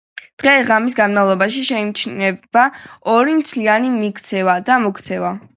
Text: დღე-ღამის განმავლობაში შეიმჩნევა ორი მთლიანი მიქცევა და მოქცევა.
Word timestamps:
დღე-ღამის 0.43 0.95
განმავლობაში 0.99 1.61
შეიმჩნევა 1.67 2.65
ორი 3.17 3.39
მთლიანი 3.43 3.95
მიქცევა 4.01 4.61
და 4.73 4.83
მოქცევა. 4.89 5.37